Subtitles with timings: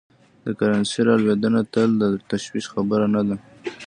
[0.45, 3.35] د کرنسۍ رالوېدنه تل د تشویش خبره نه ده.